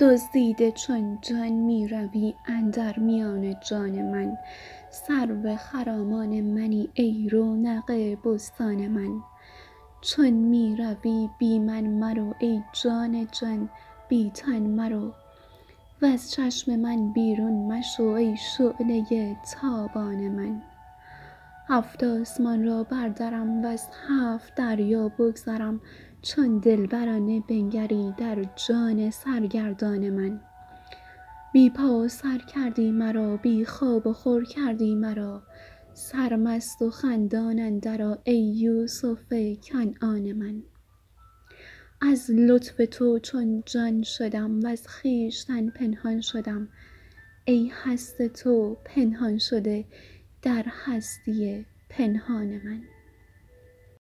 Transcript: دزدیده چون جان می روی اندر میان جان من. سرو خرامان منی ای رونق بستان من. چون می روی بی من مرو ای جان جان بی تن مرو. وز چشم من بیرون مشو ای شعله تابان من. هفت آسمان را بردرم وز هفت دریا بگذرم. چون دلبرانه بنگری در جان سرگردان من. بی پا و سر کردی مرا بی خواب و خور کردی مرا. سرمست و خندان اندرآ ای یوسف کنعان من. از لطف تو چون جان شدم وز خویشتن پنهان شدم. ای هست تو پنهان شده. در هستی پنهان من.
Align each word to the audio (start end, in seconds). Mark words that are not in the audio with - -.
دزدیده 0.00 0.72
چون 0.72 1.18
جان 1.22 1.48
می 1.48 1.88
روی 1.88 2.34
اندر 2.46 2.98
میان 2.98 3.54
جان 3.68 4.02
من. 4.02 4.38
سرو 4.90 5.56
خرامان 5.56 6.40
منی 6.40 6.88
ای 6.94 7.28
رونق 7.28 7.90
بستان 8.24 8.88
من. 8.88 9.22
چون 10.00 10.30
می 10.30 10.76
روی 10.76 11.28
بی 11.38 11.58
من 11.58 11.86
مرو 11.86 12.34
ای 12.38 12.62
جان 12.82 13.28
جان 13.40 13.68
بی 14.08 14.30
تن 14.34 14.62
مرو. 14.62 15.12
وز 16.02 16.30
چشم 16.30 16.76
من 16.76 17.12
بیرون 17.12 17.52
مشو 17.52 18.02
ای 18.02 18.36
شعله 18.36 19.36
تابان 19.52 20.28
من. 20.28 20.62
هفت 21.68 22.04
آسمان 22.04 22.64
را 22.64 22.84
بردرم 22.84 23.64
وز 23.64 23.82
هفت 24.08 24.54
دریا 24.54 25.08
بگذرم. 25.08 25.80
چون 26.22 26.58
دلبرانه 26.58 27.40
بنگری 27.40 28.14
در 28.18 28.44
جان 28.68 29.10
سرگردان 29.10 30.10
من. 30.10 30.40
بی 31.52 31.70
پا 31.70 31.98
و 31.98 32.08
سر 32.08 32.38
کردی 32.38 32.90
مرا 32.90 33.36
بی 33.36 33.64
خواب 33.64 34.06
و 34.06 34.12
خور 34.12 34.44
کردی 34.44 34.94
مرا. 34.94 35.42
سرمست 35.94 36.82
و 36.82 36.90
خندان 36.90 37.58
اندرآ 37.58 38.14
ای 38.24 38.40
یوسف 38.40 39.32
کنعان 39.62 40.32
من. 40.32 40.62
از 42.02 42.30
لطف 42.30 42.80
تو 42.90 43.18
چون 43.18 43.62
جان 43.66 44.02
شدم 44.02 44.60
وز 44.64 44.86
خویشتن 44.86 45.70
پنهان 45.70 46.20
شدم. 46.20 46.68
ای 47.44 47.72
هست 47.84 48.26
تو 48.26 48.76
پنهان 48.84 49.38
شده. 49.38 49.84
در 50.42 50.64
هستی 50.86 51.66
پنهان 51.88 52.46
من. 52.46 52.99